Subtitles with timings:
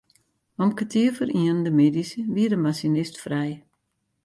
[0.63, 3.53] Om kertier foar ienen de middeis wie de masinist frij.